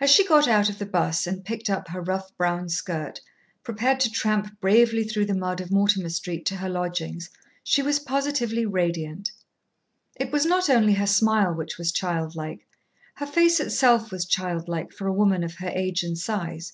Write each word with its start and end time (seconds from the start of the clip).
As 0.00 0.10
she 0.10 0.26
got 0.26 0.48
out 0.48 0.68
of 0.68 0.80
the 0.80 0.84
bus, 0.84 1.28
and 1.28 1.44
picked 1.44 1.70
up 1.70 1.86
her 1.86 2.00
rough 2.02 2.36
brown 2.36 2.68
skirt, 2.68 3.20
prepared 3.62 4.00
to 4.00 4.10
tramp 4.10 4.58
bravely 4.60 5.04
through 5.04 5.26
the 5.26 5.32
mud 5.36 5.60
of 5.60 5.70
Mortimer 5.70 6.08
Street 6.08 6.44
to 6.46 6.56
her 6.56 6.68
lodgings, 6.68 7.30
she 7.62 7.80
was 7.80 8.00
positively 8.00 8.66
radiant. 8.66 9.30
It 10.16 10.32
was 10.32 10.44
not 10.44 10.68
only 10.68 10.94
her 10.94 11.06
smile 11.06 11.54
which 11.54 11.78
was 11.78 11.92
childlike, 11.92 12.66
her 13.14 13.26
face 13.26 13.60
itself 13.60 14.10
was 14.10 14.26
childlike 14.26 14.90
for 14.90 15.06
a 15.06 15.12
woman 15.14 15.44
of 15.44 15.54
her 15.58 15.70
age 15.72 16.02
and 16.02 16.18
size. 16.18 16.72